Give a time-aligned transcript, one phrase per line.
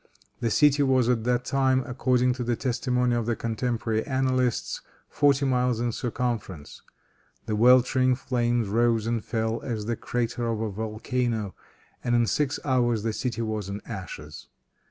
[0.39, 5.45] The city was at that time, according to the testimony of the cotemporary annalists, forty
[5.45, 6.81] miles in circumference.
[7.45, 11.53] The weltering flames rose and fell as in the crater of a volcano,
[12.03, 14.47] and in six hours the city was in ashes.